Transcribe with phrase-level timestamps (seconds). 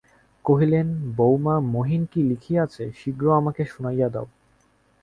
[0.45, 4.27] কহিলেন, বউমা, মহিন কী লিখিয়াছে শীঘ্র আমাকে শুনাইয়া দাও।